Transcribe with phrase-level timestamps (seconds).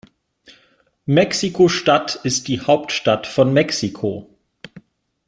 [1.05, 4.35] Mexiko-Stadt ist die Hauptstadt von Mexiko.